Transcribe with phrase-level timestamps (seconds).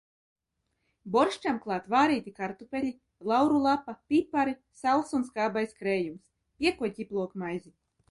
[1.15, 2.91] Borščam klāt vārīti kartupeļi,
[3.33, 6.29] lauru lapa, pipari, sāls un skābais krējums.
[6.63, 7.77] Piekod ķiplokmaizi.